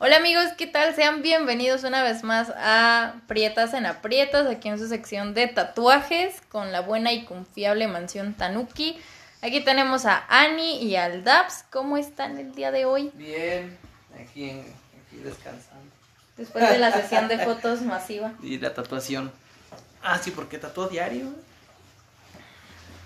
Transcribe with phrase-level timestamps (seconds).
[0.00, 0.94] Hola amigos, ¿qué tal?
[0.94, 6.40] Sean bienvenidos una vez más a Prietas en Aprietos, aquí en su sección de tatuajes
[6.50, 8.96] con la buena y confiable mansión Tanuki.
[9.42, 11.64] Aquí tenemos a Ani y al Daps.
[11.70, 13.10] ¿Cómo están el día de hoy?
[13.14, 13.76] Bien,
[14.14, 15.90] aquí, aquí descansando.
[16.36, 18.34] Después de la sesión de fotos masiva.
[18.40, 19.32] Y la tatuación.
[20.00, 21.26] Ah, sí, porque tatuó diario.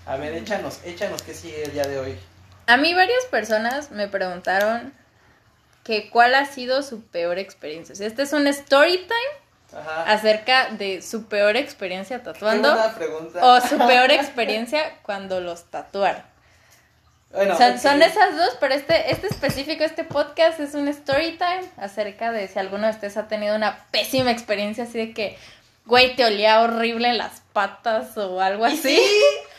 [0.05, 2.19] A ver, échanos, échanos qué sigue el día de hoy.
[2.67, 4.93] A mí varias personas me preguntaron
[5.83, 7.93] que cuál ha sido su peor experiencia.
[7.93, 10.03] O sea, este es un story time Ajá.
[10.03, 12.73] acerca de su peor experiencia tatuando
[13.41, 16.23] o su peor experiencia cuando los tatuaron.
[17.31, 21.67] Bueno, son, son esas dos, pero este, este específico, este podcast es un story time
[21.77, 25.35] acerca de si alguno de ustedes ha tenido una pésima experiencia así de que,
[25.85, 28.77] güey, te olía horrible las patas o algo así.
[28.77, 29.01] sí.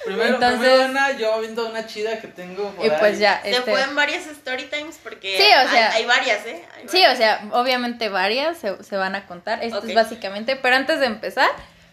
[0.05, 3.19] Primero, Entonces- primero una, yo viendo una chida que tengo por Y pues ahí.
[3.19, 6.65] ya, Se este, pueden varias story times porque Sí, o sea- hay, hay varias, ¿eh?
[6.77, 9.63] Hay Sí, o sea, obviamente varias se, se van a contar.
[9.63, 11.49] Esto es básicamente, pero antes de empezar,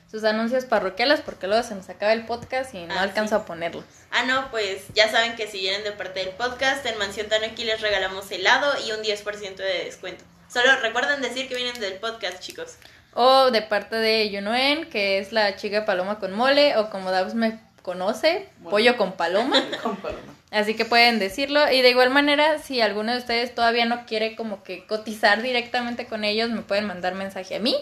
[0.09, 3.41] sus anuncios parroquiales, porque luego se nos acaba el podcast y no Ah, alcanzo sí.
[3.41, 3.85] a ponerlos.
[4.11, 7.63] Ah, no, pues ya saben que si vienen de parte del podcast, en Mansión Tanuki
[7.63, 10.25] les regalamos helado y un 10% de descuento.
[10.51, 12.75] Solo recuerden decir que vienen del podcast, chicos.
[13.13, 17.33] O de parte de Yunuen, que es la chica paloma con mole, o como Dabs
[17.33, 18.69] me conoce, Bueno.
[18.69, 19.61] pollo con paloma.
[19.83, 20.33] Con paloma.
[20.51, 21.71] Así que pueden decirlo.
[21.71, 26.05] Y de igual manera, si alguno de ustedes todavía no quiere como que cotizar directamente
[26.07, 27.75] con ellos, me pueden mandar mensaje a mí.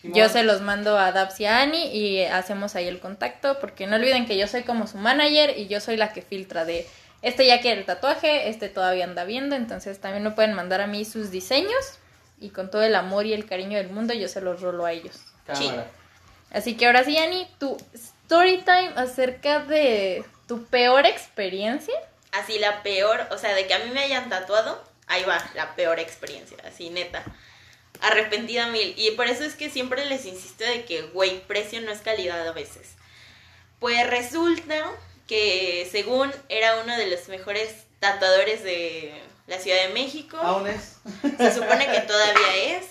[0.00, 0.16] Simón.
[0.16, 3.86] Yo se los mando a Dabs y a Ani y hacemos ahí el contacto, porque
[3.86, 6.86] no olviden que yo soy como su manager y yo soy la que filtra de
[7.22, 10.86] este ya quiere el tatuaje, este todavía anda viendo, entonces también me pueden mandar a
[10.86, 11.98] mí sus diseños
[12.38, 14.92] y con todo el amor y el cariño del mundo yo se los rolo a
[14.92, 15.22] ellos.
[15.46, 15.86] Cámara.
[16.52, 17.78] Así que ahora sí, Ani, tu
[18.24, 21.94] story time acerca de tu peor experiencia.
[22.32, 25.76] Así la peor, o sea, de que a mí me hayan tatuado, ahí va, la
[25.76, 27.22] peor experiencia, así neta.
[28.00, 28.94] Arrepentida mil.
[28.96, 32.46] Y por eso es que siempre les insisto de que, güey, precio no es calidad
[32.48, 32.94] a veces.
[33.78, 34.90] Pues resulta
[35.28, 39.14] que según era uno de los mejores tatuadores de
[39.46, 40.36] la Ciudad de México.
[40.38, 40.96] Aún es.
[41.38, 42.86] Se supone que todavía es.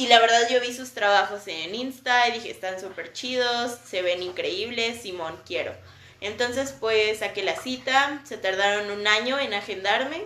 [0.00, 4.00] Y la verdad yo vi sus trabajos en Insta y dije, están súper chidos, se
[4.00, 5.74] ven increíbles, Simón, quiero.
[6.22, 10.24] Entonces pues saqué la cita, se tardaron un año en agendarme.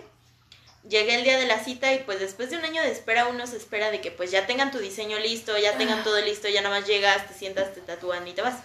[0.87, 3.45] Llegué el día de la cita y pues después de un año de espera uno
[3.47, 6.61] se espera de que pues ya tengan tu diseño listo, ya tengan todo listo, ya
[6.61, 8.55] nada más llegas, te sientas, te tatúan y te vas.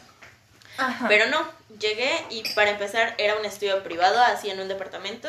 [0.77, 1.09] Ajá.
[1.09, 1.45] Pero no,
[1.81, 5.29] llegué y para empezar era un estudio privado, así en un departamento.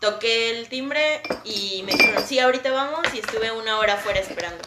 [0.00, 4.62] Toqué el timbre y me dijeron, sí, ahorita vamos y estuve una hora afuera esperando.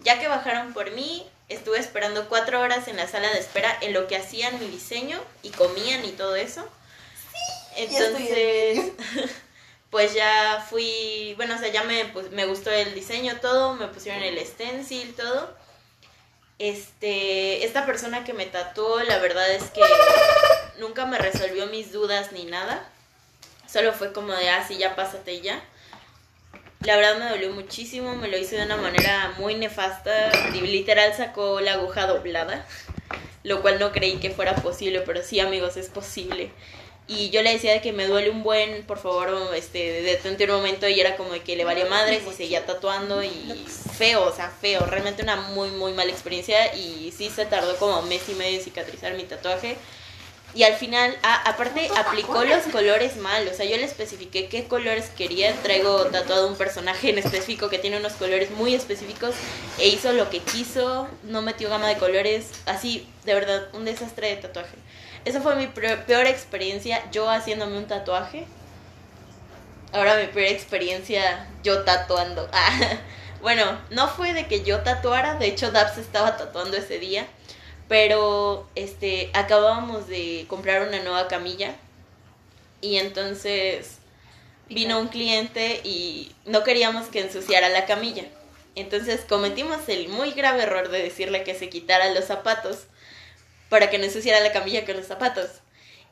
[0.00, 3.92] Ya que bajaron por mí, estuve esperando cuatro horas en la sala de espera en
[3.92, 6.66] lo que hacían mi diseño y comían y todo eso.
[7.76, 8.92] Entonces,
[9.90, 13.88] pues ya fui, bueno, o sea, ya me, pues, me gustó el diseño, todo, me
[13.88, 15.56] pusieron el stencil, todo.
[16.58, 19.82] Este, esta persona que me tatuó, la verdad es que
[20.78, 22.88] nunca me resolvió mis dudas ni nada.
[23.70, 25.62] Solo fue como de, ah, sí, ya pásate ya.
[26.80, 30.30] La verdad me dolió muchísimo, me lo hizo de una manera muy nefasta.
[30.54, 32.66] y Literal sacó la aguja doblada,
[33.42, 36.50] lo cual no creí que fuera posible, pero sí, amigos, es posible.
[37.06, 40.52] Y yo le decía de que me duele un buen, por favor, este, detente un
[40.52, 43.66] momento, y era como de que le valía madres y seguía tatuando y
[43.96, 48.00] feo, o sea, feo, realmente una muy, muy mala experiencia y sí se tardó como
[48.02, 49.76] mes y medio en cicatrizar mi tatuaje.
[50.54, 53.48] Y al final, aparte, aplicó los colores mal.
[53.48, 55.52] O sea, yo le especifiqué qué colores quería.
[55.62, 59.34] Traigo tatuado un personaje en específico que tiene unos colores muy específicos.
[59.78, 61.08] E hizo lo que quiso.
[61.24, 62.50] No metió gama de colores.
[62.66, 64.76] Así, de verdad, un desastre de tatuaje.
[65.24, 67.02] Esa fue mi peor experiencia.
[67.10, 68.46] Yo haciéndome un tatuaje.
[69.92, 72.48] Ahora mi peor experiencia, yo tatuando.
[72.52, 72.98] Ah,
[73.40, 75.34] bueno, no fue de que yo tatuara.
[75.34, 77.26] De hecho, Dabs estaba tatuando ese día.
[77.88, 81.76] Pero este acabábamos de comprar una nueva camilla
[82.80, 83.98] y entonces
[84.68, 88.24] vino un cliente y no queríamos que ensuciara la camilla.
[88.74, 92.84] Entonces cometimos el muy grave error de decirle que se quitara los zapatos
[93.68, 95.48] para que no ensuciara la camilla con los zapatos.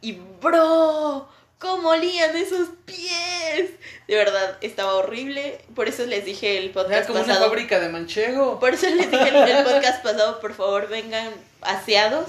[0.01, 1.29] Y bro,
[1.63, 3.71] ¿cómo olían esos pies?
[4.09, 5.61] De verdad, estaba horrible.
[5.77, 7.47] Por eso les dije el Era podcast como una pasado.
[7.47, 8.59] fábrica de manchego.
[8.59, 11.31] Por eso les dije en el podcast pasado, por favor, vengan
[11.61, 12.27] aseados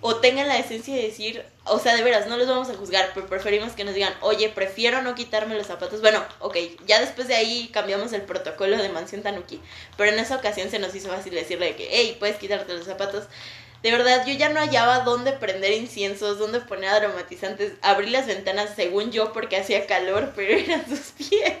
[0.00, 3.10] o tengan la decencia de decir, o sea, de veras, no los vamos a juzgar,
[3.14, 6.00] pero preferimos que nos digan, oye, prefiero no quitarme los zapatos.
[6.00, 6.56] Bueno, ok,
[6.86, 9.60] ya después de ahí cambiamos el protocolo de Mansión Tanuki,
[9.96, 12.86] pero en esa ocasión se nos hizo fácil decirle de que, hey, puedes quitarte los
[12.86, 13.24] zapatos.
[13.84, 17.74] De verdad, yo ya no hallaba dónde prender inciensos, dónde poner aromatizantes.
[17.82, 21.58] Abrí las ventanas según yo porque hacía calor, pero eran sus pies.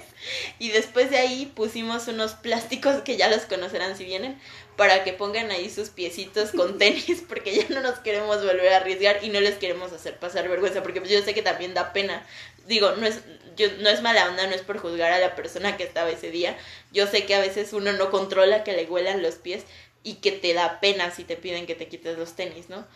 [0.58, 4.40] Y después de ahí pusimos unos plásticos que ya los conocerán si vienen,
[4.78, 8.78] para que pongan ahí sus piecitos con tenis, porque ya no nos queremos volver a
[8.78, 11.92] arriesgar y no les queremos hacer pasar vergüenza, porque pues yo sé que también da
[11.92, 12.26] pena.
[12.66, 13.20] Digo, no es,
[13.54, 16.30] yo, no es mala onda, no es por juzgar a la persona que estaba ese
[16.30, 16.56] día.
[16.90, 19.64] Yo sé que a veces uno no controla que le huelan los pies
[20.04, 22.86] y que te da pena si te piden que te quites los tenis, ¿no?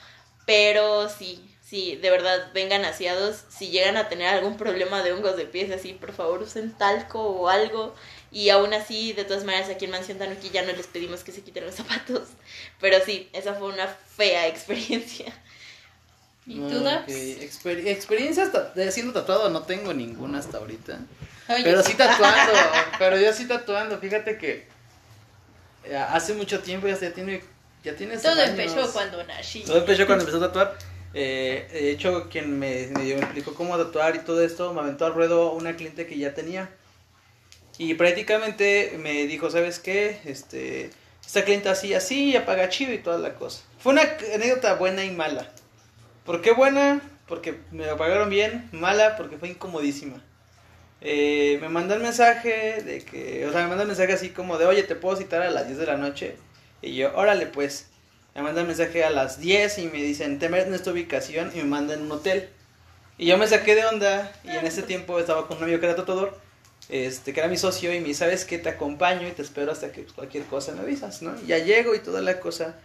[0.47, 3.45] Pero sí, sí, de verdad, vengan aseados.
[3.51, 7.21] Si llegan a tener algún problema de hongos de pies así, por favor usen talco
[7.21, 7.95] o algo.
[8.31, 11.33] Y aún así, de todas maneras, aquí en Mansión Tanuki ya no les pedimos que
[11.33, 12.29] se quiten los zapatos.
[12.81, 15.33] Pero sí, esa fue una fea experiencia.
[16.47, 17.03] ¿Y tú, Dabs?
[17.05, 18.51] Ok, exper- experiencias
[18.91, 20.99] siendo tatuado no tengo ninguna hasta ahorita.
[21.51, 22.53] Oye, Pero sí tatuando,
[22.99, 24.67] pero yo sí tatuando, fíjate que
[25.97, 27.43] hace mucho tiempo ya se tiene
[27.85, 29.63] ya tiene todo empezó cuando nací.
[29.63, 30.77] Todo empezó cuando empezó a tatuar.
[31.15, 35.15] Eh, de hecho, quien me, me, explicó cómo tatuar y todo esto, me aventó al
[35.15, 36.71] ruedo una cliente que ya tenía.
[37.79, 40.21] Y prácticamente me dijo, ¿sabes qué?
[40.25, 40.91] Este,
[41.25, 43.63] esta cliente así, así, apaga chido y toda la cosa.
[43.79, 44.03] Fue una
[44.35, 45.53] anécdota buena y mala.
[46.25, 47.01] ¿Por qué buena?
[47.27, 48.69] Porque me la pagaron bien.
[48.73, 50.23] Mala porque fue incomodísima.
[51.01, 54.59] Eh, me mandó el mensaje de que, o sea, me mandó el mensaje así como
[54.59, 56.37] de, oye, ¿te puedo citar a las 10 de la noche?
[56.83, 57.87] Y yo, órale pues.
[58.35, 61.51] Me manda el mensaje a las 10 y me dicen, te metes en esta ubicación
[61.55, 62.49] y me mandan un hotel.
[63.17, 65.87] Y yo me saqué de onda y en ese tiempo estaba con un amigo que
[65.87, 66.39] era tatuador,
[66.89, 68.59] este, que era mi socio y me dice, ¿sabes qué?
[68.59, 71.35] Te acompaño y te espero hasta que cualquier cosa me avisas, ¿no?
[71.43, 72.77] Y ya llego y toda la cosa.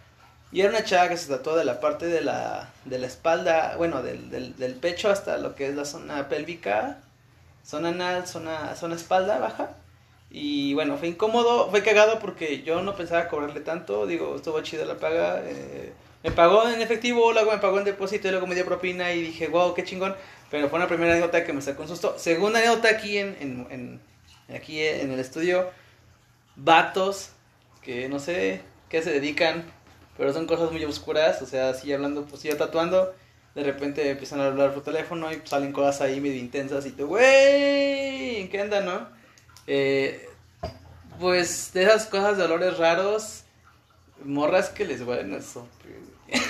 [0.50, 3.76] Y era una chava que se tatuó de la parte de la, de la espalda,
[3.76, 6.98] bueno, del, del, del pecho hasta lo que es la zona pélvica,
[7.64, 9.76] zona anal, zona, zona espalda baja.
[10.30, 14.84] Y bueno, fue incómodo, fue cagado porque yo no pensaba cobrarle tanto, digo, estuvo chida
[14.84, 15.42] la paga.
[15.44, 15.92] eh,
[16.24, 19.22] me pagó en efectivo, luego me pagó en depósito y luego me dio propina y
[19.22, 20.16] dije, wow, qué chingón.
[20.50, 22.18] Pero fue una primera anécdota que me sacó un susto.
[22.18, 24.00] Segunda anécdota aquí en, en, en-
[24.56, 25.70] aquí en el estudio,
[26.56, 27.30] vatos
[27.82, 29.64] que no sé qué se dedican,
[30.16, 33.14] pero son cosas muy oscuras, o sea, así hablando, pues yo tatuando,
[33.54, 37.06] de repente empiezan a hablar por teléfono y salen cosas ahí medio intensas y tú,
[37.06, 39.08] güey, ¿en qué anda, no?
[39.66, 40.28] Eh,
[41.20, 43.42] pues de esas cosas de olores raros,
[44.24, 45.66] morras que les huelen eso.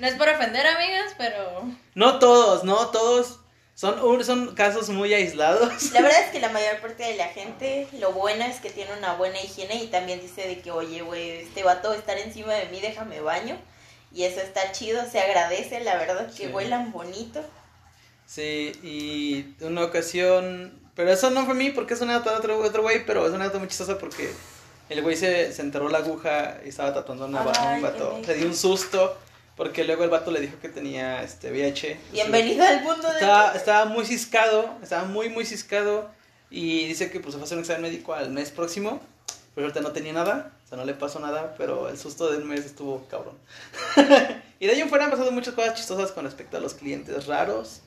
[0.00, 1.62] No es por ofender, amigas, pero.
[1.94, 3.38] No todos, no todos.
[3.76, 5.92] Son, un- son casos muy aislados.
[5.92, 8.92] La verdad es que la mayor parte de la gente, lo bueno es que tiene
[8.98, 12.18] una buena higiene y también dice de que, oye, güey, este vato va a estar
[12.18, 13.56] encima de mí, déjame baño.
[14.14, 16.52] Y eso está chido, se agradece, la verdad, que Sí.
[16.52, 17.44] huelan bonito.
[18.26, 20.80] Sí, y una ocasión.
[20.94, 23.32] Pero eso no fue mí porque es una nota de otro, otro güey, pero es
[23.32, 24.30] una nota muy chistosa porque
[24.88, 28.20] el güey se, se enterró la aguja y estaba tatuando a un vato.
[28.24, 29.18] Se dio un susto
[29.56, 31.98] porque luego el vato le dijo que tenía este VIH.
[32.12, 33.14] Bienvenido al mundo de...
[33.14, 36.08] Estaba, estaba muy ciscado, estaba muy, muy ciscado.
[36.50, 39.00] Y dice que pues se fue a hacer un examen médico al mes próximo.
[39.56, 42.38] Pero ahorita no tenía nada, o sea, no le pasó nada, pero el susto de
[42.38, 43.36] un mes estuvo cabrón.
[44.58, 47.26] y de ahí en fuera han pasado muchas cosas chistosas con respecto a los clientes
[47.26, 47.82] raros,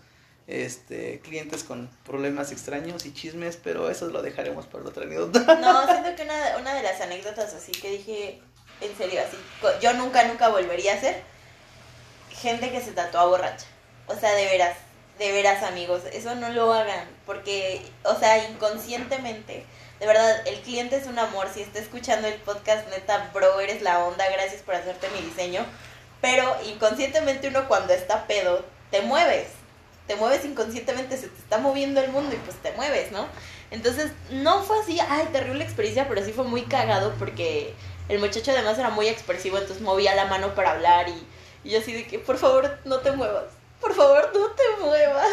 [0.45, 5.39] este, clientes con problemas extraños y chismes, pero eso lo dejaremos para otra anécdota.
[5.59, 8.41] No, siento que una, una de las anécdotas así que dije,
[8.81, 9.38] en serio, así,
[9.81, 11.23] yo nunca, nunca volvería a hacer,
[12.30, 13.65] gente que se tatúa borracha.
[14.06, 14.77] O sea, de veras,
[15.18, 19.65] de veras amigos, eso no lo hagan, porque, o sea, inconscientemente,
[19.99, 23.81] de verdad, el cliente es un amor, si está escuchando el podcast, neta, bro, eres
[23.81, 25.66] la onda, gracias por hacerte mi diseño,
[26.21, 29.47] pero inconscientemente uno cuando está pedo, te mueves,
[30.06, 33.27] te mueves inconscientemente, se te está moviendo el mundo y pues te mueves, ¿no?
[33.71, 37.73] Entonces, no fue así, ay, terrible experiencia, pero sí fue muy cagado porque
[38.07, 41.27] el muchacho además era muy expresivo, entonces movía la mano para hablar y,
[41.63, 43.45] y yo así de que, por favor, no te muevas,
[43.81, 45.27] por favor, no te muevas.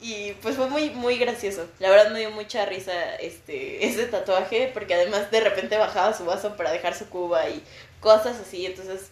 [0.00, 1.66] Y pues fue muy, muy gracioso.
[1.80, 6.24] La verdad me dio mucha risa este, ese tatuaje porque además de repente bajaba su
[6.24, 7.62] vaso para dejar su cuba y
[8.00, 9.10] cosas así, entonces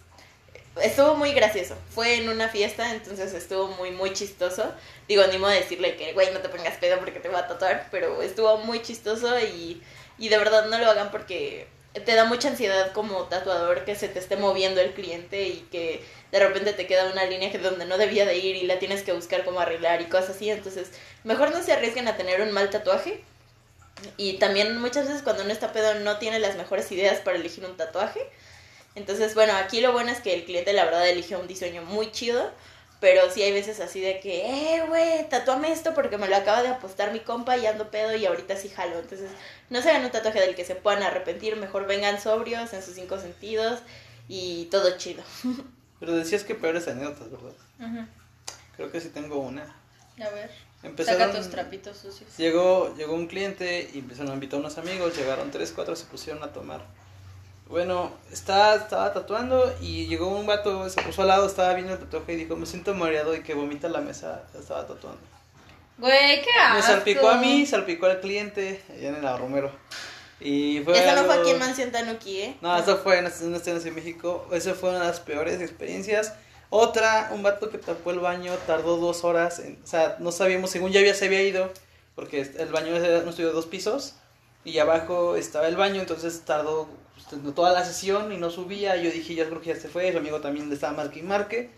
[0.81, 1.75] estuvo muy gracioso.
[1.89, 4.73] Fue en una fiesta, entonces estuvo muy, muy chistoso.
[5.07, 7.47] Digo, ni modo de decirle que, güey, no te pongas pedo porque te va a
[7.47, 9.81] tatuar, pero estuvo muy chistoso y,
[10.17, 11.67] y de verdad no lo hagan porque
[12.05, 16.03] te da mucha ansiedad como tatuador que se te esté moviendo el cliente y que
[16.31, 19.03] de repente te queda una línea que donde no debía de ir y la tienes
[19.03, 20.49] que buscar cómo arreglar y cosas así.
[20.49, 20.89] Entonces,
[21.23, 23.23] mejor no se arriesguen a tener un mal tatuaje.
[24.17, 27.65] Y también muchas veces cuando uno está pedo no tiene las mejores ideas para elegir
[27.65, 28.21] un tatuaje.
[28.95, 32.11] Entonces, bueno, aquí lo bueno es que el cliente la verdad eligió un diseño muy
[32.11, 32.51] chido,
[32.99, 36.63] pero sí hay veces así de que, eh, güey, tatúame esto porque me lo acaba
[36.63, 38.99] de apostar mi compa y ando pedo y ahorita sí jalo.
[38.99, 39.29] Entonces,
[39.69, 42.95] no se hagan un tatuaje del que se puedan arrepentir, mejor vengan sobrios en sus
[42.95, 43.81] cinco sentidos
[44.27, 45.23] y todo chido.
[45.99, 48.07] Pero decías que peores anécdotas, ¿verdad?
[48.75, 49.63] Creo que sí tengo una.
[50.19, 50.51] A ver.
[51.03, 52.37] Saca tus trapitos sucios.
[52.37, 56.05] Llegó, llegó un cliente y empezaron a invitar a unos amigos, llegaron tres, cuatro, se
[56.05, 56.85] pusieron a tomar.
[57.69, 61.99] Bueno, estaba, estaba tatuando y llegó un vato, se puso al lado, estaba viendo el
[61.99, 65.19] tatuaje y dijo, me siento mareado y que vomita la mesa, estaba tatuando.
[65.97, 66.75] Güey, qué asco.
[66.75, 69.71] Me salpicó a mí, salpicó al cliente, allá en el Romero.
[70.39, 72.57] Y fue Eso no algo- fue aquí en Mansión Tanuki, ¿eh?
[72.61, 74.47] No, eso fue en una estación en México.
[74.51, 76.33] Esa fue una de las peores experiencias.
[76.69, 79.59] Otra, un vato que tapó el baño, tardó dos horas.
[79.59, 81.71] en- o sea, no sabíamos, según ya había, se había ido,
[82.15, 84.13] porque el baño estudio de dos pisos.
[84.63, 86.89] Y abajo estaba el baño, entonces tardó
[87.29, 88.95] pues, toda la sesión y no subía.
[88.97, 90.11] Yo dije, ya creo que ya se fue.
[90.11, 91.69] Su amigo también le estaba marque y marque.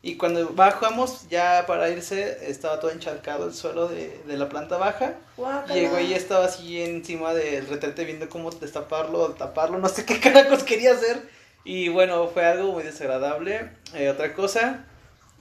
[0.00, 4.76] Y cuando bajamos, ya para irse, estaba todo encharcado el suelo de, de la planta
[4.76, 5.14] baja.
[5.36, 5.74] Guácala.
[5.74, 10.62] Llegó y estaba así encima del retrete viendo cómo destaparlo taparlo, no sé qué carajos
[10.62, 11.28] quería hacer.
[11.64, 13.70] Y bueno, fue algo muy desagradable.
[13.94, 14.84] Eh, otra cosa,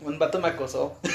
[0.02, 0.98] un vato me acosó.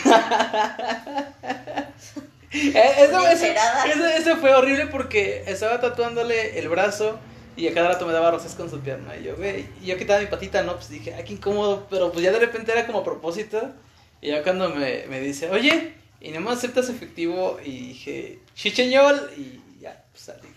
[2.53, 3.85] Eso, Una eso- encerada.
[3.87, 7.19] eso- eso fue horrible porque estaba tatuándole el brazo
[7.57, 9.17] y a cada rato me daba rosas con su pierna.
[9.17, 11.87] Y yo, y yo quitaba mi patita, no, pues dije, ay, qué incómodo.
[11.91, 13.73] Pero pues ya de repente era como a propósito.
[14.21, 19.31] Y ya cuando me, me dice, oye, y no me aceptas efectivo, y dije, chicheñol,
[19.37, 20.49] y ya, pues salí.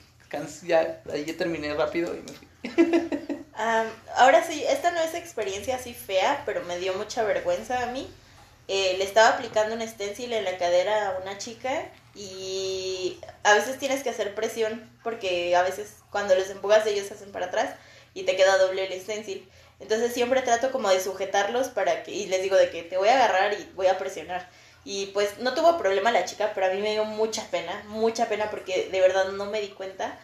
[0.67, 2.47] Ya, ahí ya terminé rápido y me fui.
[3.53, 3.87] Am,
[4.17, 8.07] ahora sí, esta no es experiencia así fea, pero me dio mucha vergüenza a mí.
[8.67, 13.77] Eh, le estaba aplicando un stencil en la cadera a una chica y a veces
[13.77, 17.75] tienes que hacer presión porque a veces cuando los empujas ellos se hacen para atrás
[18.15, 19.47] y te queda doble el stencil.
[19.79, 23.09] Entonces siempre trato como de sujetarlos para que, y les digo de que te voy
[23.09, 24.49] a agarrar y voy a presionar.
[24.83, 28.27] Y pues no tuvo problema la chica, pero a mí me dio mucha pena, mucha
[28.27, 30.17] pena porque de verdad no me di cuenta.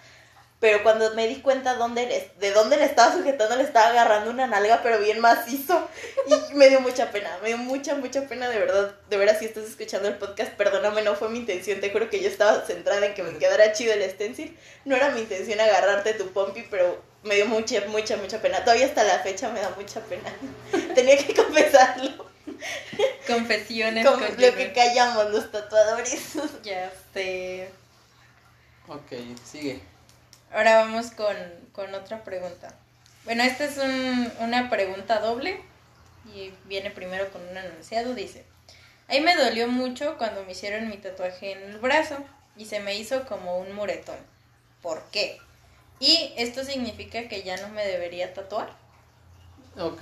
[0.62, 4.30] Pero cuando me di cuenta dónde le- de dónde le estaba sujetando, le estaba agarrando
[4.30, 5.89] una nalga, pero bien macizo.
[6.27, 8.94] Y me dio mucha pena, me dio mucha, mucha pena, de verdad.
[9.10, 11.82] De veras, si estás escuchando el podcast, perdóname, no fue mi intención.
[11.82, 14.56] Te juro que yo estaba centrada en que me quedara chido el stencil.
[14.86, 18.63] No era mi intención agarrarte tu pompi, pero me dio mucha, mucha, mucha pena.
[18.63, 20.32] Todavía hasta la fecha me da mucha pena.
[20.96, 22.30] Tenía que confesarlo.
[23.25, 26.34] Confesiones con lo que callamos los tatuadores.
[26.63, 27.70] Ya sé.
[28.88, 29.12] Ok,
[29.44, 29.82] sigue.
[30.53, 31.36] Ahora vamos con,
[31.74, 32.74] con otra pregunta.
[33.25, 35.62] Bueno, esta es un- una pregunta doble
[36.34, 38.13] y viene primero con un anunciado.
[38.15, 38.46] Dice,
[39.08, 42.17] ahí me dolió mucho cuando me hicieron mi tatuaje en el brazo
[42.58, 44.17] y se me hizo como un muretón.
[44.81, 45.39] ¿Por qué?
[46.00, 48.75] Y esto significa que ya no me debería tatuar.
[49.77, 50.01] Ok.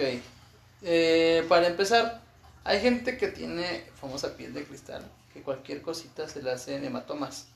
[0.82, 2.22] Eh, para empezar,
[2.64, 5.04] hay gente que tiene famosa piel de cristal,
[5.34, 7.49] que cualquier cosita se le hace en hematomas.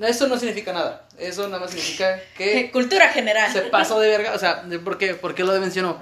[0.00, 1.06] Eso no significa nada.
[1.18, 3.52] Eso nada más significa que Cultura general.
[3.52, 4.34] se pasó de verga.
[4.34, 6.00] O sea, ¿por qué, ¿Por qué lo mencionó?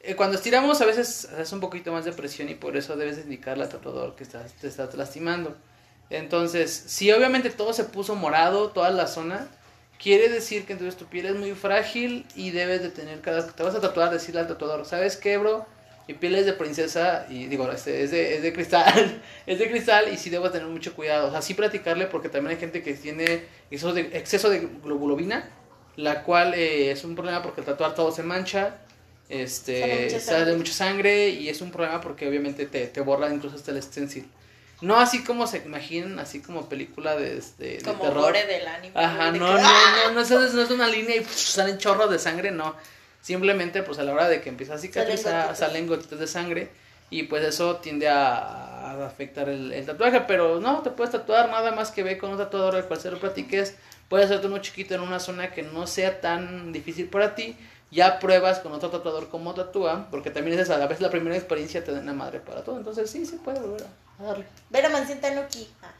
[0.00, 3.18] Eh, cuando estiramos a veces hace un poquito más de presión y por eso debes
[3.18, 5.56] indicarle al tatuador que estás, te estás lastimando.
[6.10, 9.46] Entonces, si obviamente todo se puso morado, toda la zona,
[10.02, 13.62] quiere decir que entonces tu piel es muy frágil y debes de tener cada te
[13.62, 15.64] vas a tatuar, decirle al tatuador, ¿sabes qué, bro?
[16.08, 19.70] Mi piel es de princesa y digo, este, es, de, es de cristal, es de
[19.70, 21.28] cristal y sí debo tener mucho cuidado.
[21.28, 25.48] O sea, sí platicarle porque también hay gente que tiene exceso de, exceso de globulina,
[25.96, 28.78] la cual eh, es un problema porque al tatuar todo se mancha,
[29.28, 30.56] Sale este, mucha sale sangre.
[30.56, 34.28] mucha sangre y es un problema porque obviamente te, te borra incluso hasta el stencil.
[34.80, 38.22] No así como se imaginan, así como película de, de, de como terror.
[38.24, 38.92] gore del anime.
[38.98, 39.68] Ajá, de no, que- no,
[40.08, 42.74] no, no, es, no es una línea y pff, salen chorros de sangre, no.
[43.22, 46.70] Simplemente, pues a la hora de que empieza a cicatrizar, salen gotitas de sangre
[47.08, 50.22] y pues eso tiende a, a afectar el, el tatuaje.
[50.22, 53.10] Pero no, te puedes tatuar nada más que ve con un tatuador al cual se
[53.10, 53.76] lo platiques.
[54.08, 57.56] Puedes hacerte uno chiquito en una zona que no sea tan difícil para ti.
[57.92, 61.36] Ya pruebas con otro tatuador cómo tatúa, porque también es esa, a veces la primera
[61.36, 62.78] experiencia te da una madre para todo.
[62.78, 63.86] Entonces sí, sí puede volver
[64.18, 64.46] a darle.
[64.70, 65.68] Ver a Mansión Tanuki.
[65.82, 65.90] Ah.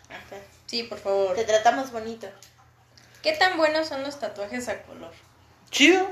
[0.67, 1.37] Sí, por favor.
[1.37, 2.26] Te tratamos bonito.
[3.23, 5.12] ¿Qué tan buenos son los tatuajes a color?
[5.71, 6.09] Chido,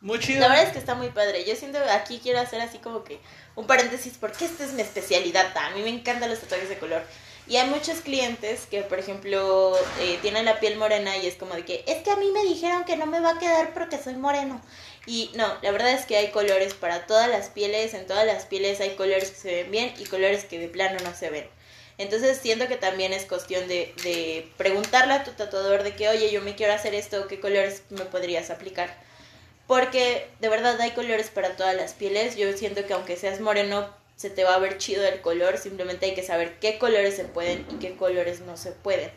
[0.00, 0.40] muy chido.
[0.40, 1.44] La verdad es que está muy padre.
[1.44, 3.18] Yo siento aquí quiero hacer así como que
[3.56, 5.56] un paréntesis porque esta es mi especialidad.
[5.56, 7.02] A mí me encantan los tatuajes de color.
[7.48, 11.54] Y hay muchos clientes que, por ejemplo, eh, tienen la piel morena y es como
[11.54, 13.98] de que es que a mí me dijeron que no me va a quedar porque
[13.98, 14.60] soy moreno.
[15.06, 17.94] Y no, la verdad es que hay colores para todas las pieles.
[17.94, 20.98] En todas las pieles hay colores que se ven bien y colores que de plano
[21.02, 21.48] no se ven.
[21.96, 26.30] Entonces siento que también es cuestión de, de preguntarle a tu tatuador de que, oye,
[26.30, 29.07] yo me quiero hacer esto, ¿qué colores me podrías aplicar?
[29.68, 32.34] Porque de verdad hay colores para todas las pieles.
[32.34, 35.58] Yo siento que aunque seas moreno, se te va a ver chido el color.
[35.58, 39.12] Simplemente hay que saber qué colores se pueden y qué colores no se pueden.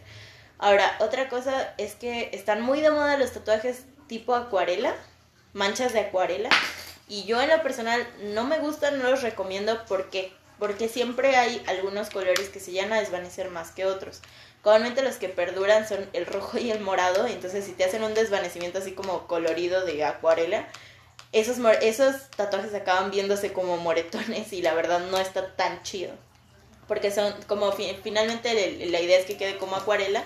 [0.60, 4.94] Ahora, otra cosa es que están muy de moda los tatuajes tipo acuarela,
[5.54, 6.50] manchas de acuarela.
[7.08, 10.32] Y yo en lo personal no me gustan, no los recomiendo porque
[10.62, 14.22] porque siempre hay algunos colores que se llegan a desvanecer más que otros.
[14.62, 18.14] Comúnmente los que perduran son el rojo y el morado, entonces si te hacen un
[18.14, 20.68] desvanecimiento así como colorido de acuarela,
[21.32, 26.12] esos, esos tatuajes acaban viéndose como moretones y la verdad no está tan chido.
[26.88, 30.24] Porque son como finalmente la idea es que quede como acuarela,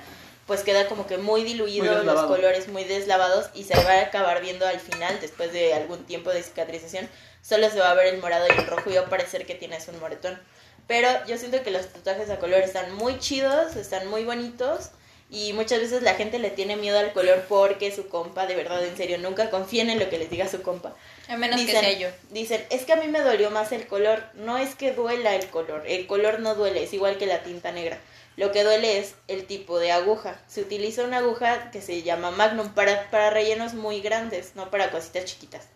[0.48, 4.42] pues queda como que muy diluido, los colores muy deslavados y se va a acabar
[4.42, 7.10] viendo al final, después de algún tiempo de cicatrización,
[7.42, 9.56] solo se va a ver el morado y el rojo y va a parecer que
[9.56, 10.40] tienes un moretón.
[10.88, 14.92] Pero yo siento que los tatuajes a color están muy chidos, están muy bonitos.
[15.28, 18.86] Y muchas veces la gente le tiene miedo al color porque su compa, de verdad,
[18.86, 20.96] en serio, nunca confíen en lo que les diga su compa.
[21.28, 22.10] A menos que sea yo.
[22.30, 24.24] Dicen, es que a mí me dolió más el color.
[24.36, 25.84] No es que duela el color.
[25.88, 28.00] El color no duele, es igual que la tinta negra.
[28.38, 30.40] Lo que duele es el tipo de aguja.
[30.48, 34.92] Se utiliza una aguja que se llama Magnum para, para rellenos muy grandes, no para
[34.92, 35.70] cositas chiquitas.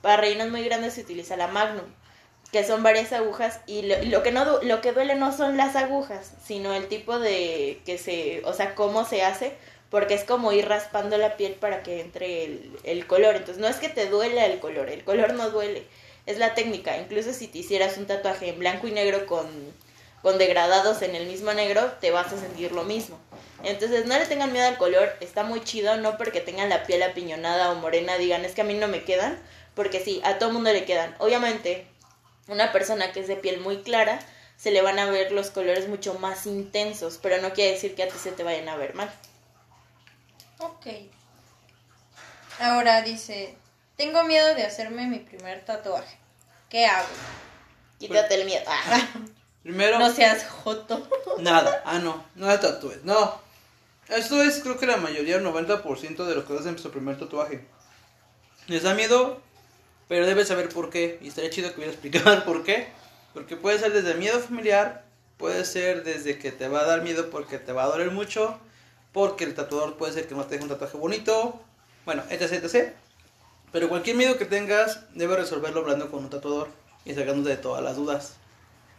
[0.00, 1.86] Para rellenos muy grandes se utiliza la Magnum
[2.54, 6.34] que son varias agujas y lo, que no lo que duele no son las agujas,
[6.46, 9.54] sino el tipo de que se, o sea, cómo se hace,
[9.90, 12.44] porque es como ir raspando la piel para que entre
[12.84, 13.34] el, color.
[13.34, 15.82] Entonces, no es que te duele el color, el color no duele,
[16.26, 16.96] es la técnica.
[16.96, 19.48] Incluso si te hicieras un tatuaje en blanco y negro con,
[20.22, 23.18] con degradados en el mismo negro, te vas a sentir lo mismo.
[23.64, 27.02] Entonces, no le tengan miedo al color, está muy chido, no porque tengan la piel
[27.02, 29.40] apiñonada o morena digan, es que a mí no me quedan,
[29.74, 31.16] porque sí, a todo mundo le quedan.
[31.18, 31.88] Obviamente,
[32.48, 34.18] una persona que es de piel muy clara,
[34.56, 38.04] se le van a ver los colores mucho más intensos, pero no quiere decir que
[38.04, 39.12] a ti se te vayan a ver mal.
[40.58, 40.86] Ok.
[42.60, 43.56] Ahora dice,
[43.96, 46.18] tengo miedo de hacerme mi primer tatuaje.
[46.68, 47.08] ¿Qué hago?
[47.98, 48.64] Quítate el miedo.
[48.66, 49.08] Ah.
[49.62, 49.98] Primero...
[49.98, 51.08] No seas joto.
[51.38, 51.82] Nada.
[51.84, 52.24] Ah, no.
[52.34, 53.02] No te tatúes.
[53.04, 53.42] No.
[54.08, 57.66] Esto es creo que la mayoría, el 90% de los que hacen su primer tatuaje.
[58.66, 59.40] Les da miedo
[60.08, 61.18] pero debes saber por qué.
[61.22, 62.88] Y estaría chido que hubiera explicado por qué.
[63.32, 65.04] Porque puede ser desde miedo familiar,
[65.38, 68.58] puede ser desde que te va a dar miedo porque te va a doler mucho,
[69.12, 71.60] porque el tatuador puede ser que no te deje un tatuaje bonito,
[72.04, 72.92] bueno, etc, etc.
[73.72, 76.68] Pero cualquier miedo que tengas, debes resolverlo hablando con un tatuador
[77.04, 78.34] y sacándote de todas las dudas.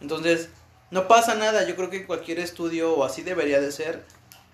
[0.02, 0.50] Entonces,
[0.90, 4.04] no pasa nada, yo creo que cualquier estudio, o así debería de ser,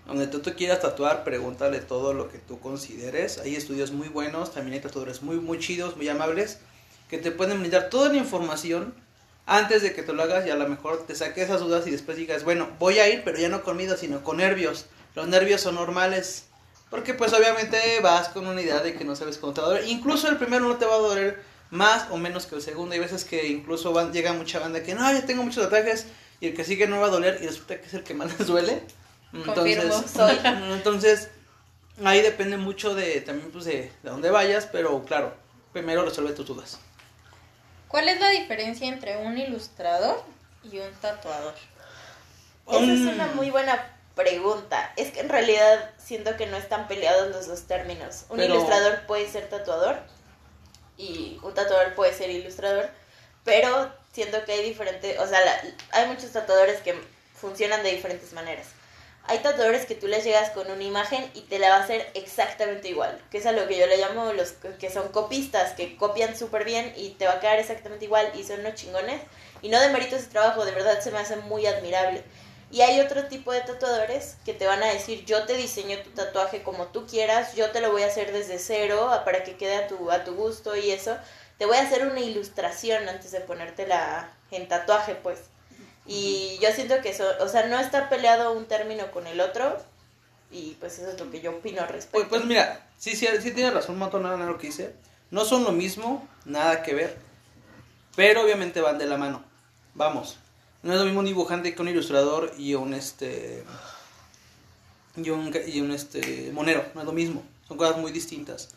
[0.07, 3.39] donde tú te quieras tatuar, pregúntale todo lo que tú consideres.
[3.39, 6.59] Hay estudios muy buenos, también hay tatuadores muy, muy chidos, muy amables,
[7.09, 8.95] que te pueden brindar toda la información
[9.47, 11.91] antes de que te lo hagas y a lo mejor te saques esas dudas y
[11.91, 14.87] después digas, bueno, voy a ir, pero ya no con miedo, sino con nervios.
[15.15, 16.47] Los nervios son normales,
[16.91, 19.71] porque pues obviamente vas con una idea de que no sabes cómo te va a
[19.71, 19.89] doler.
[19.89, 22.95] Incluso el primero no te va a doler más o menos que el segundo.
[22.95, 26.07] Hay veces que incluso van, llega mucha banda que no, ya tengo muchos tatuajes
[26.41, 28.39] y el que sigue no va a doler y resulta que es el que más
[28.39, 28.83] les duele.
[29.33, 30.39] Entonces, soy.
[30.45, 31.29] entonces,
[32.05, 35.35] ahí depende mucho de también pues de, de dónde vayas, pero claro,
[35.73, 36.79] primero resuelve tus dudas.
[37.89, 40.23] ¿Cuál es la diferencia entre un ilustrador
[40.65, 41.55] y un tatuador?
[42.69, 44.93] Esa es una muy buena pregunta.
[44.97, 48.25] Es que en realidad siento que no están peleados los dos términos.
[48.29, 49.99] Un ilustrador puede ser tatuador
[50.97, 52.89] y un tatuador puede ser ilustrador,
[53.45, 55.39] pero siento que hay diferentes, o sea,
[55.91, 56.95] hay muchos tatuadores que
[57.35, 58.69] funcionan de diferentes maneras
[59.25, 62.11] hay tatuadores que tú les llegas con una imagen y te la va a hacer
[62.15, 65.97] exactamente igual, que es a lo que yo le llamo los que son copistas, que
[65.97, 69.21] copian súper bien y te va a quedar exactamente igual y son unos chingones.
[69.63, 72.25] Y no de mérito ese trabajo, de verdad se me hace muy admirable.
[72.73, 76.11] Y hay otro tipo de tatuadores que te van a decir, yo te diseño tu
[76.11, 79.77] tatuaje como tú quieras, yo te lo voy a hacer desde cero para que quede
[79.77, 79.87] a
[80.25, 81.17] tu gusto y eso.
[81.59, 85.52] Te voy a hacer una ilustración antes de ponértela en tatuaje, pues.
[86.07, 89.79] Y yo siento que eso, o sea, no está peleado un término con el otro.
[90.51, 92.19] Y pues eso es lo que yo opino al respecto.
[92.19, 94.95] Pues, pues mira, sí, sí, sí tiene razón, montón nada lo que dice.
[95.31, 97.17] No son lo mismo, nada que ver.
[98.17, 99.43] Pero obviamente van de la mano.
[99.95, 100.37] Vamos.
[100.83, 103.65] No es lo mismo un dibujante que un ilustrador y un este.
[105.17, 107.43] Y un, y un este monero, no es lo mismo.
[107.69, 108.71] Son cosas muy distintas.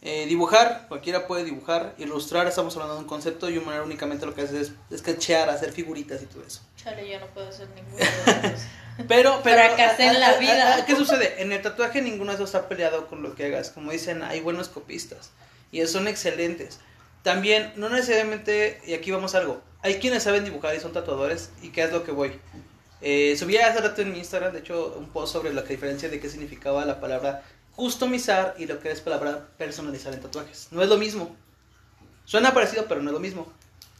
[0.00, 1.94] Eh, dibujar, cualquiera puede dibujar.
[1.98, 5.72] Ilustrar, estamos hablando de un concepto y manera únicamente lo que hace es sketchear, hacer
[5.72, 6.60] figuritas y todo eso.
[6.76, 9.60] Chale, yo no puedo hacer ninguno de pero, pero.
[9.98, 10.84] en la vida.
[10.86, 11.42] ¿Qué sucede?
[11.42, 13.70] En el tatuaje ninguno de esos está peleado con lo que hagas.
[13.70, 15.30] Como dicen, hay buenos copistas
[15.72, 16.78] y son excelentes.
[17.22, 19.60] También, no necesariamente, y aquí vamos a algo.
[19.82, 22.32] Hay quienes saben dibujar y son tatuadores, y qué es lo que voy.
[23.00, 26.20] Eh, subí hace rato en mi Instagram, de hecho, un post sobre la diferencia de
[26.20, 27.42] qué significaba la palabra
[27.78, 30.66] customizar y lo que es palabra personalizar en tatuajes.
[30.72, 31.36] No es lo mismo.
[32.24, 33.46] Suena parecido, pero no es lo mismo.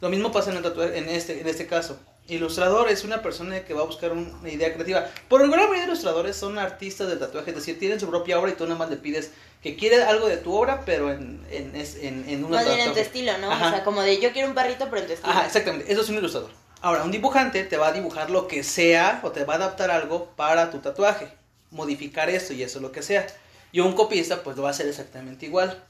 [0.01, 1.97] Lo mismo pasa en, el tatuaje, en, este, en este caso.
[2.27, 5.07] Ilustrador es una persona que va a buscar una idea creativa.
[5.29, 8.55] Por lo general, ilustradores son artistas del tatuaje, es decir, tienen su propia obra y
[8.55, 9.31] tú nada más le pides
[9.63, 13.39] que quiere algo de tu obra, pero en, en, en, en una en tu estilo,
[13.39, 13.49] ¿no?
[13.49, 15.33] O sea, como de yo quiero un perrito, pero en tu estilo.
[15.33, 15.91] Ajá, exactamente.
[15.91, 16.51] Eso es un ilustrador.
[16.81, 19.93] Ahora, un dibujante te va a dibujar lo que sea o te va a adaptar
[19.93, 21.29] algo para tu tatuaje,
[21.71, 23.25] modificar esto y eso lo que sea.
[23.73, 25.85] Y un copista pues lo va a hacer exactamente igual.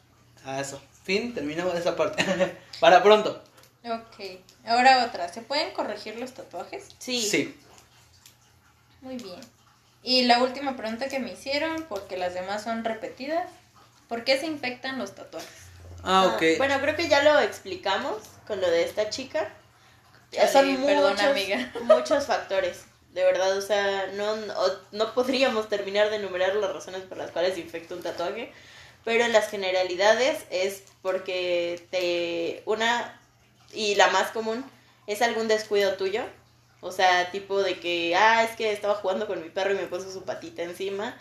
[0.45, 0.81] A eso.
[1.05, 2.25] Fin, terminamos esa parte.
[2.81, 3.43] para pronto.
[3.85, 4.41] Ok.
[4.67, 5.29] Ahora otra.
[5.33, 6.89] ¿Se pueden corregir los tatuajes?
[6.99, 7.23] Sí.
[7.23, 7.59] Sí.
[9.01, 9.41] Muy bien.
[10.03, 13.49] Y la última pregunta que me hicieron, porque las demás son repetidas.
[14.09, 15.69] ¿Por qué se infectan los tatuajes?
[16.03, 16.59] Ah, ok.
[16.59, 19.53] Bueno, creo que ya lo explicamos con lo de esta chica.
[20.33, 21.73] Ya Son sí, muchos, perdona, amiga.
[21.83, 22.85] muchos factores.
[23.19, 24.37] De verdad, o sea, no,
[24.93, 28.53] no, podríamos terminar de enumerar las razones por las cuales infecta un tatuaje.
[29.05, 32.63] Pero en las generalidades es porque te.
[32.65, 33.21] Una.
[33.75, 34.65] Y la más común
[35.09, 36.23] es algún descuido tuyo.
[36.81, 39.89] O sea, tipo de que, ah, es que estaba jugando con mi perro y me
[39.89, 41.17] puso su patita encima.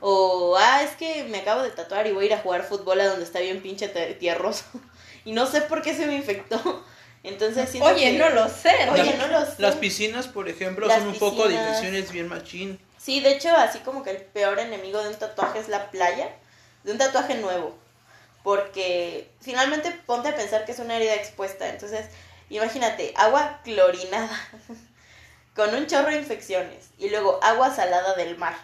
[0.00, 3.02] O, ah, es que me acabo de tatuar y voy a ir a jugar fútbol
[3.02, 4.64] a donde está bien pinche tierroso.
[5.26, 6.84] Y no sé por qué se me infectó.
[7.24, 8.88] Entonces Oye, que- no lo sé.
[8.90, 9.54] Oye, no lo sé.
[9.58, 12.78] Las piscinas, por ejemplo, Las son un poco de infecciones bien machín.
[12.98, 16.30] Sí, de hecho, así como que el peor enemigo de un tatuaje es la playa,
[16.84, 17.76] de un tatuaje nuevo.
[18.42, 21.68] Porque finalmente ponte a pensar que es una herida expuesta.
[21.70, 22.06] Entonces,
[22.50, 24.38] imagínate, agua clorinada
[25.56, 28.54] con un chorro de infecciones y luego agua salada del mar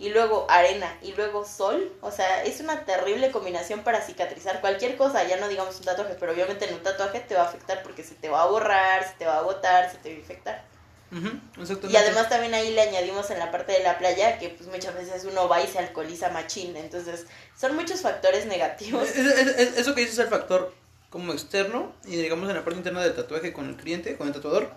[0.00, 1.92] y luego arena y luego sol.
[2.00, 6.16] O sea, es una terrible combinación para cicatrizar cualquier cosa, ya no digamos un tatuaje,
[6.18, 9.06] pero obviamente en un tatuaje te va a afectar porque se te va a borrar,
[9.06, 10.64] se te va a botar, se te va a infectar.
[11.12, 11.28] Ujú,
[11.60, 11.88] exactamente.
[11.92, 14.94] Y además también ahí le añadimos en la parte de la playa que pues muchas
[14.94, 16.76] veces uno va y se alcoholiza machín.
[16.76, 17.26] Entonces
[17.60, 19.08] son muchos factores negativos.
[19.08, 20.72] Es- es- es- eso que dices es el factor
[21.10, 24.32] como externo y digamos en la parte interna del tatuaje con el cliente, con el
[24.32, 24.70] tatuador,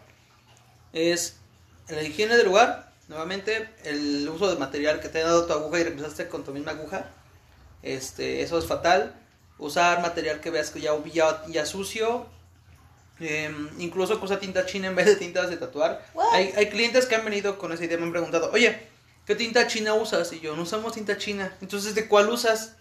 [0.91, 1.37] es
[1.87, 5.79] la higiene del lugar, nuevamente el uso de material que te ha dado tu aguja
[5.79, 7.11] y regresaste con tu misma aguja,
[7.81, 9.13] este, eso es fatal,
[9.57, 12.25] usar material que veas que ya, ya, ya sucio,
[13.19, 16.05] em, incluso usa tinta china en vez de tintas de tatuar.
[16.31, 18.77] Hay, hay clientes que han venido con esa idea me han preguntado, oye,
[19.25, 20.31] ¿qué tinta china usas?
[20.33, 22.75] Y yo, no usamos tinta china, entonces ¿de cuál usas?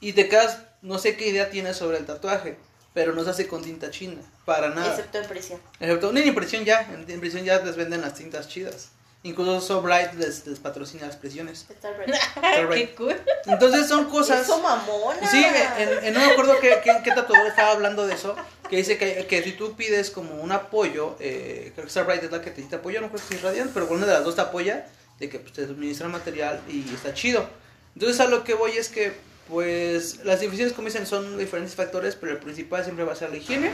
[0.00, 2.56] Y te quedas, no sé qué idea tienes sobre el tatuaje,
[2.92, 4.90] pero no se hace con tinta china, para nada.
[4.90, 5.60] Excepto en prisión.
[5.78, 8.90] Excepto, ni en impresión ya, en impresión ya les venden las tintas chidas.
[9.24, 11.66] Incluso So Bright les, les patrocina las presiones.
[11.70, 12.10] Está bien.
[12.72, 13.16] Qué cool.
[13.46, 14.42] Entonces son cosas...
[14.42, 15.30] Eso mamona.
[15.30, 15.44] Sí,
[15.78, 18.34] en, en- no me acuerdo qué, qué, qué tatuador estaba hablando de eso,
[18.68, 22.32] que dice que, que si tú pides como un apoyo, eh, creo que Starbright es
[22.32, 24.34] la que te, te apoya, no creo que es Radiant, pero una de las dos
[24.34, 24.86] te apoya,
[25.20, 27.48] de que pues, te suministra material y está chido.
[27.94, 29.12] Entonces a lo que voy es que,
[29.48, 33.30] pues, las deficiencias, como dicen, son diferentes factores, pero el principal siempre va a ser
[33.30, 33.70] la higiene,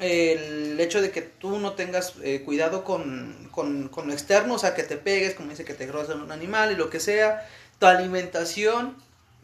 [0.00, 4.58] el hecho de que tú no tengas eh, cuidado con, con, con lo externo, o
[4.58, 7.48] sea, que te pegues, como dice, que te rozan un animal y lo que sea,
[7.78, 8.96] tu alimentación,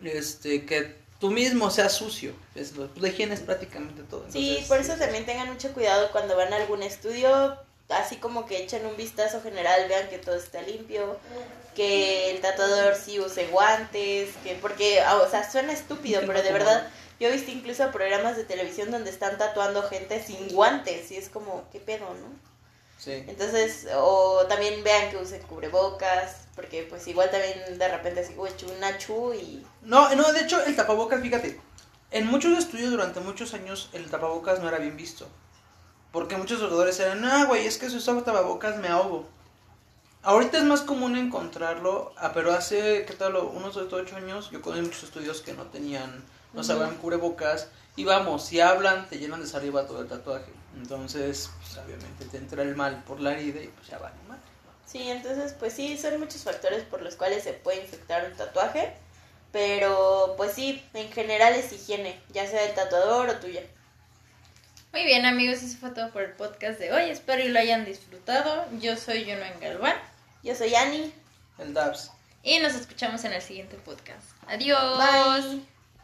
[0.03, 4.25] este, que tú mismo seas sucio, es, lo- la higiene es prácticamente todo.
[4.31, 7.57] Sí, por eso también tengan mucho cuidado cuando van a algún estudio,
[7.89, 11.19] así como que echen un vistazo general, vean que todo está limpio,
[11.75, 16.53] que el tatuador sí use guantes, que porque, ah, o sea, suena estúpido, pero de
[16.53, 16.89] verdad,
[17.21, 21.29] yo he visto incluso programas de televisión donde están tatuando gente sin guantes y es
[21.29, 22.55] como, ¿qué pedo, no?
[22.99, 23.25] Sí.
[23.27, 28.51] Entonces, o también vean que usen cubrebocas, porque pues igual también de repente así, uy,
[28.77, 29.67] una chu y...
[29.83, 31.61] No, no, de hecho, el tapabocas, fíjate,
[32.11, 35.29] en muchos estudios durante muchos años el tapabocas no era bien visto.
[36.13, 39.27] Porque muchos doctores eran, no, güey, es que si uso tapabocas me ahogo.
[40.23, 43.37] Ahorita es más común encontrarlo, ah, pero hace, ¿qué tal?
[43.37, 46.65] Unos 8 años yo conocí muchos estudios que no tenían, no Ujú.
[46.65, 47.69] sabían cubrebocas.
[47.97, 50.53] Y vamos, si hablan, te llenan de saliva todo el tatuaje.
[50.77, 54.39] Entonces, pues, obviamente te entra el mal por la herida y pues ya va mal.
[54.87, 58.93] Sí, entonces pues sí, son muchos factores por los cuales se puede infectar un tatuaje,
[59.53, 63.63] pero pues sí, en general es higiene, ya sea del tatuador o tuya.
[64.93, 67.11] Muy bien, amigos, eso fue todo por el podcast de hoy.
[67.11, 68.65] Espero y lo hayan disfrutado.
[68.81, 69.97] Yo soy Juno en Galván
[70.43, 71.13] Yo soy Ani.
[71.59, 72.11] El DAPS.
[72.43, 74.29] y nos escuchamos en el siguiente podcast.
[74.49, 74.99] Adiós.
[75.49, 75.74] Bye.